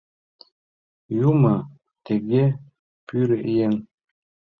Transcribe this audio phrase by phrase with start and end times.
[1.29, 1.55] Юмо
[2.05, 2.43] тыге
[3.07, 3.73] пӱре-эн.